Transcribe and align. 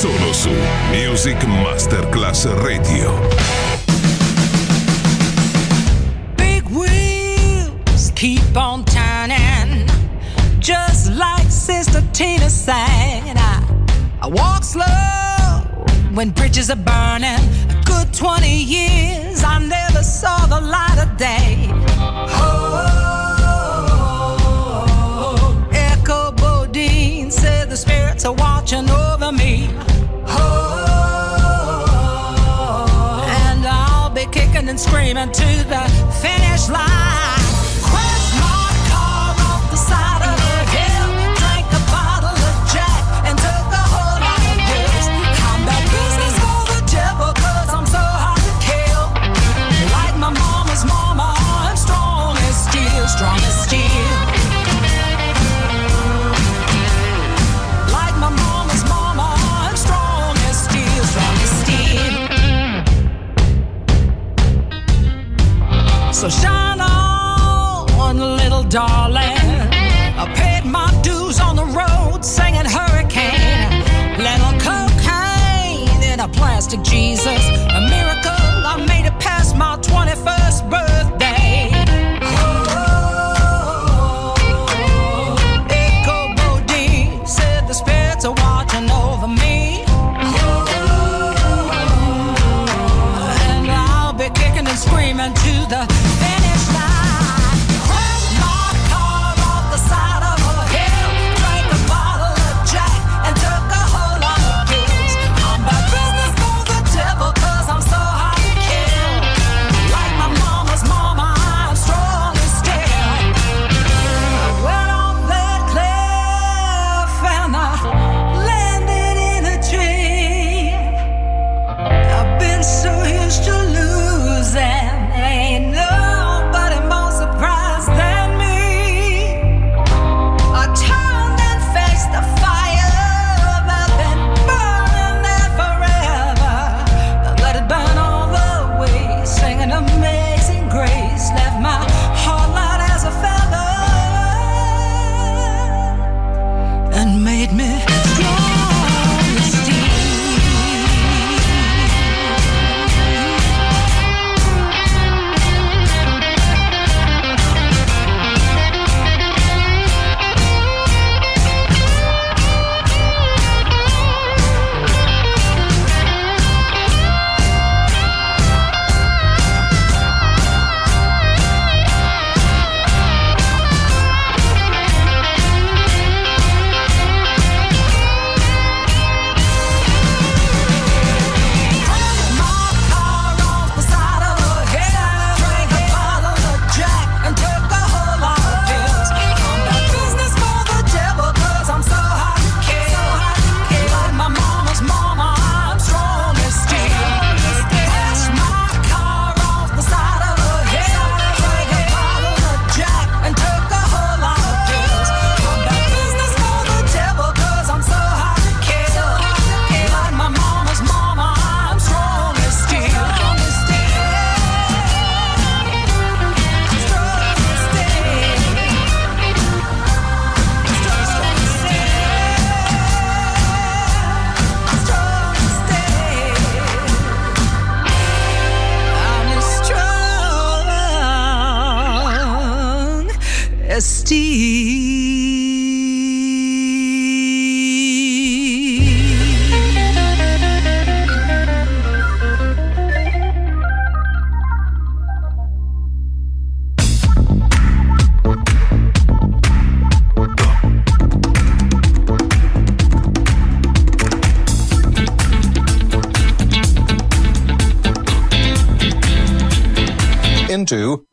Solo 0.00 0.32
su 0.32 0.48
Music 0.90 1.44
Masterclass 1.44 2.46
Radio. 2.62 3.20
Big 6.36 6.64
wheels 6.70 8.10
keep 8.14 8.56
on 8.56 8.82
turning, 8.86 9.86
just 10.58 11.10
like 11.12 11.50
Sister 11.50 12.02
Tina 12.14 12.48
said. 12.48 13.36
I, 13.36 13.62
I 14.22 14.26
walk 14.28 14.64
slow 14.64 15.60
when 16.14 16.30
bridges 16.30 16.70
are 16.70 16.76
burning. 16.76 17.38
A 17.68 17.82
good 17.84 18.10
20 18.14 18.48
years, 18.48 19.44
I 19.44 19.58
never 19.58 20.02
saw 20.02 20.46
the 20.46 20.62
light 20.62 20.98
of 20.98 21.14
day. 21.18 21.79
Screaming 34.80 35.30
to 35.30 35.64
the 35.68 35.82
finish 36.22 36.68
line. 36.70 37.39
plastic 76.70 76.82
G's 76.92 77.19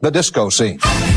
the 0.08 0.12
disco 0.12 0.50
scene. 0.50 1.17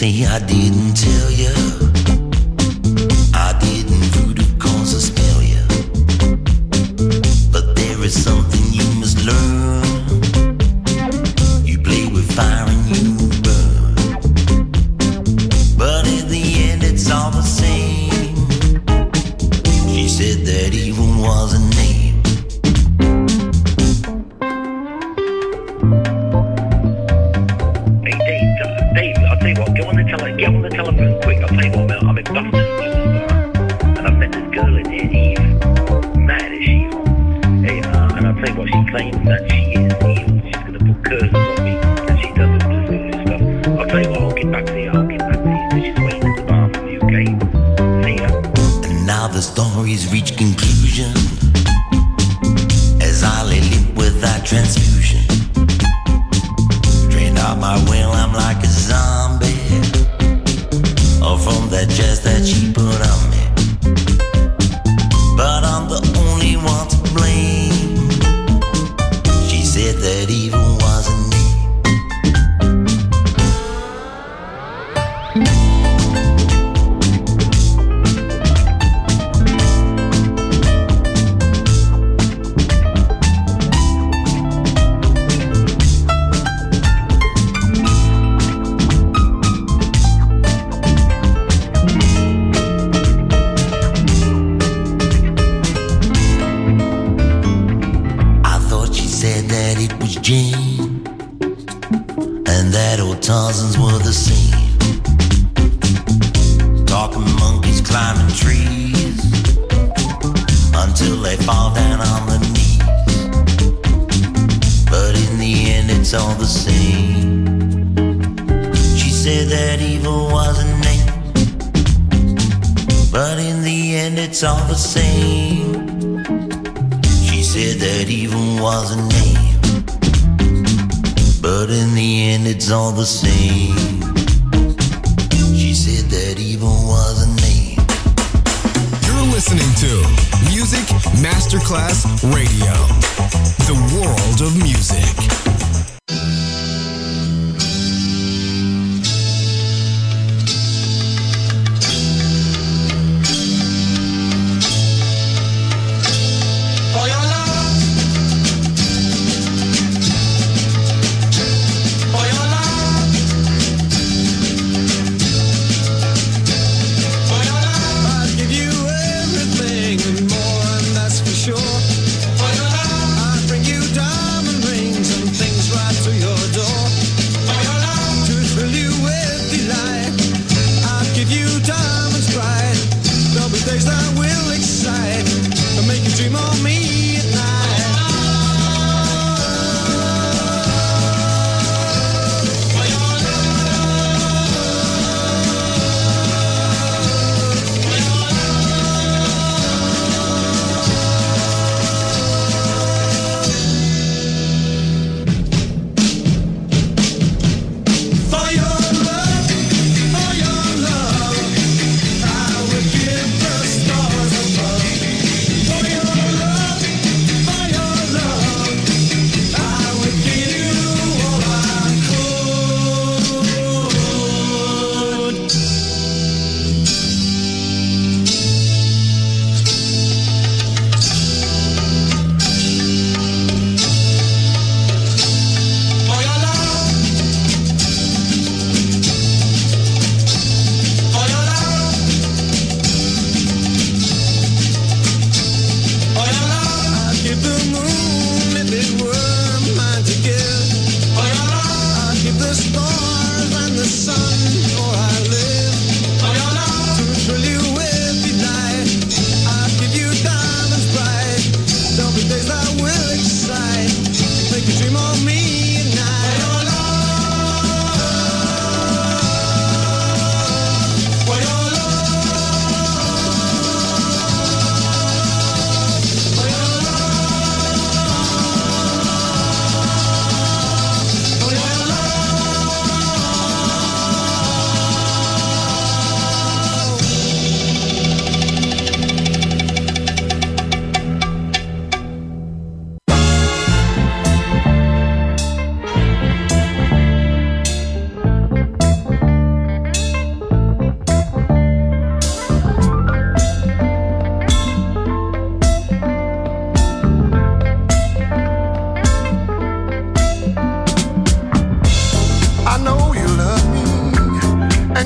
से 0.00 0.06
ही 0.06 0.22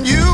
you. 0.05 0.34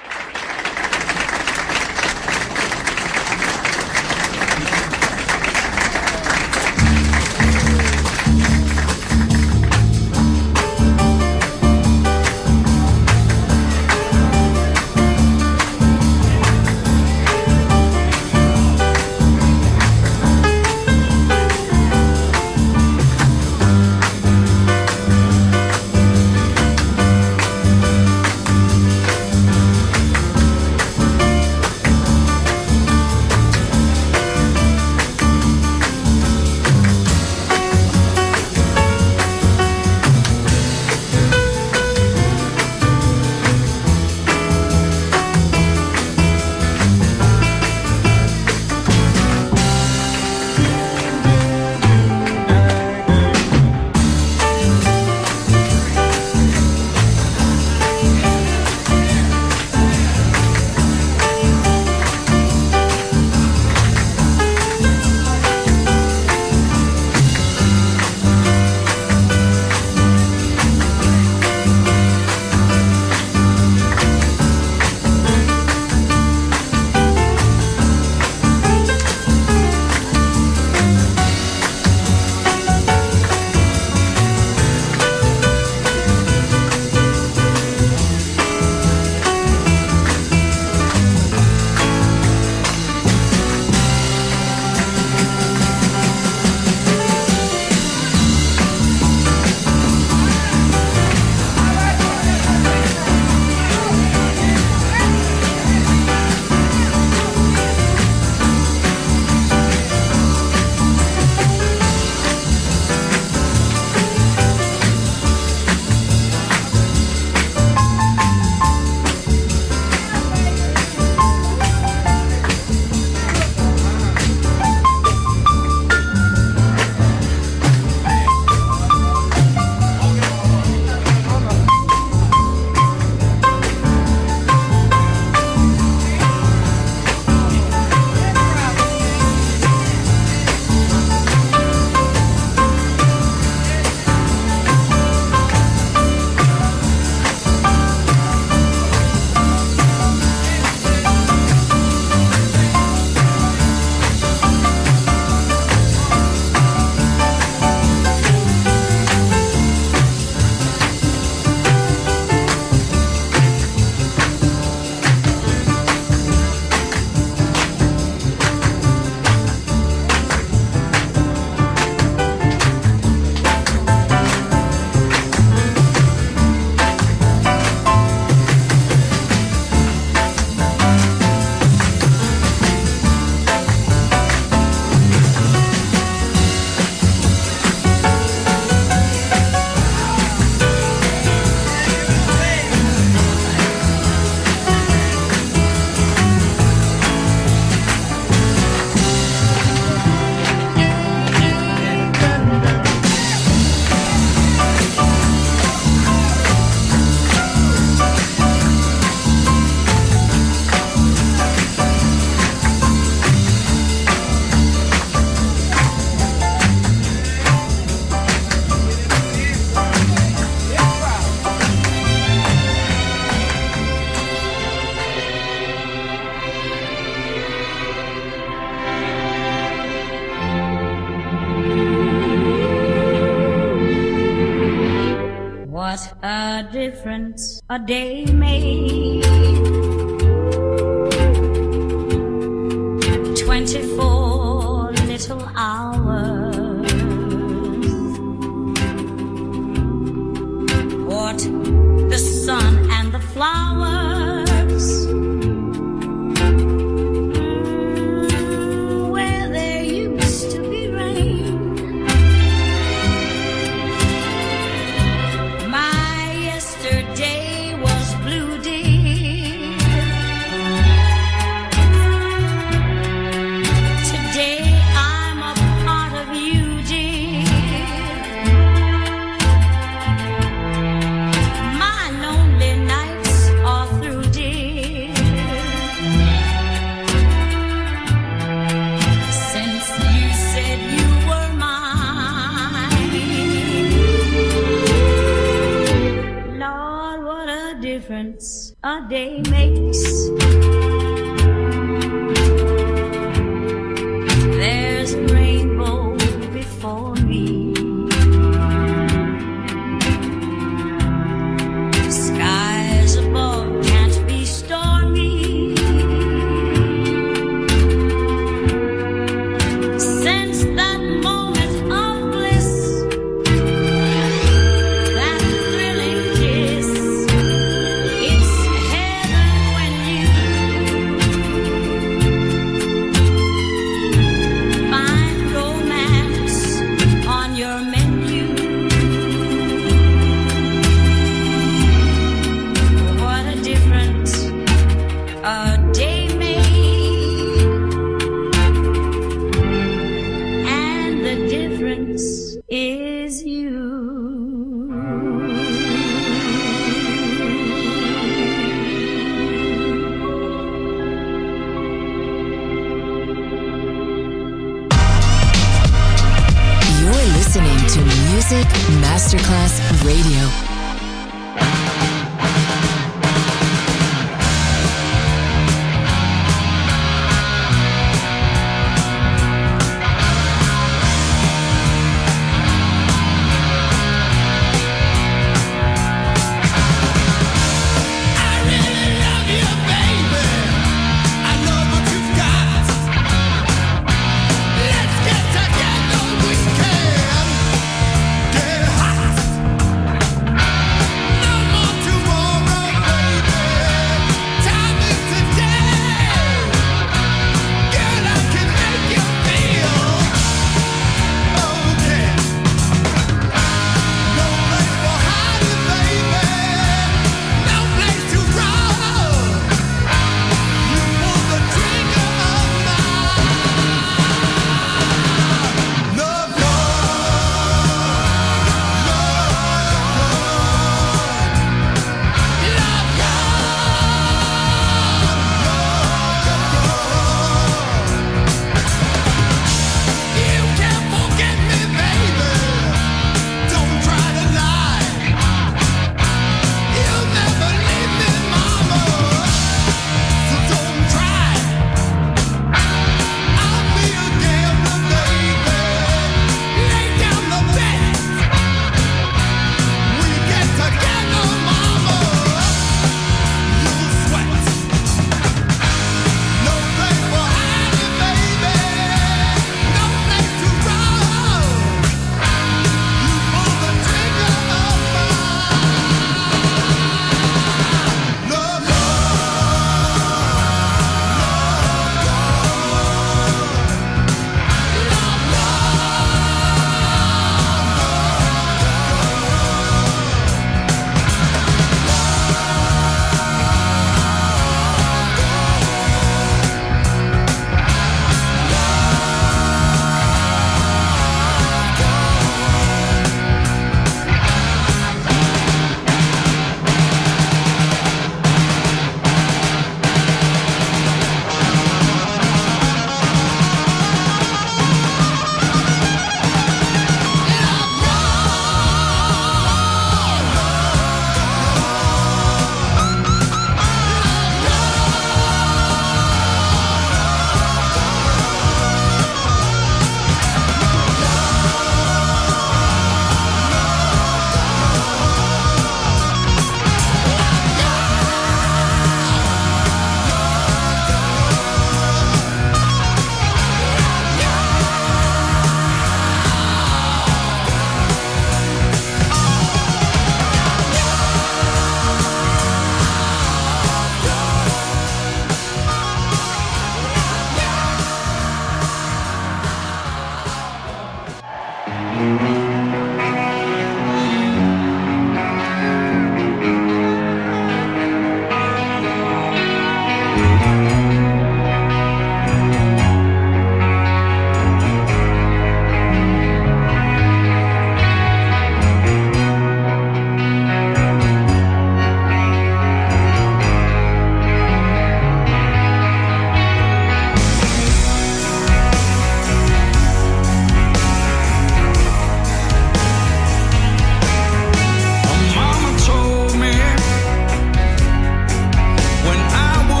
difference 237.11 237.61
a 237.69 237.77
day 237.77 238.25
made. 238.25 239.00